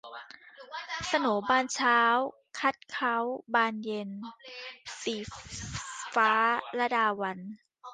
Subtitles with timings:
[1.07, 1.99] โสนบานเช้า
[2.59, 3.17] คัดเค้า
[3.53, 4.09] บานเย็น-
[5.01, 5.15] ศรี
[6.13, 6.31] ฟ้า
[6.79, 7.49] ลดาวัลย์